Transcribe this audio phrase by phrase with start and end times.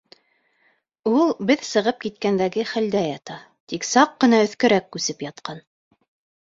[1.11, 3.39] Ул беҙ сығып киткәндәге хәлдә ята,
[3.75, 5.65] тик саҡ ҡына өҫкәрәк күсеп ятҡан.